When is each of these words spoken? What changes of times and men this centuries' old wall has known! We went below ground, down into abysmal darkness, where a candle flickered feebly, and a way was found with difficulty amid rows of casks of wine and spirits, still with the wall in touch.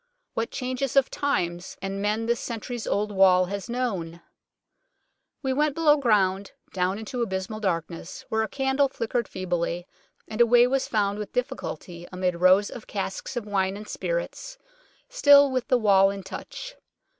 What 0.33 0.49
changes 0.49 0.95
of 0.95 1.11
times 1.11 1.77
and 1.79 2.01
men 2.01 2.25
this 2.25 2.39
centuries' 2.39 2.87
old 2.87 3.11
wall 3.11 3.45
has 3.45 3.69
known! 3.69 4.19
We 5.43 5.53
went 5.53 5.75
below 5.75 5.97
ground, 5.97 6.53
down 6.73 6.97
into 6.97 7.21
abysmal 7.21 7.59
darkness, 7.59 8.25
where 8.29 8.41
a 8.41 8.47
candle 8.47 8.87
flickered 8.89 9.27
feebly, 9.27 9.85
and 10.27 10.41
a 10.41 10.45
way 10.47 10.65
was 10.65 10.87
found 10.87 11.19
with 11.19 11.33
difficulty 11.33 12.07
amid 12.11 12.37
rows 12.41 12.71
of 12.71 12.87
casks 12.87 13.37
of 13.37 13.45
wine 13.45 13.77
and 13.77 13.87
spirits, 13.87 14.57
still 15.07 15.51
with 15.51 15.67
the 15.67 15.77
wall 15.77 16.09
in 16.09 16.23
touch. 16.23 16.73